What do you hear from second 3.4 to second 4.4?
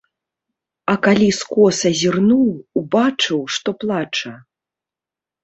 што плача.